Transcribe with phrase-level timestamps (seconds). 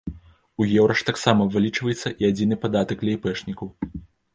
[0.63, 3.67] У еўра ж таксама вылічваецца і адзіны падатак для іпэшнікаў.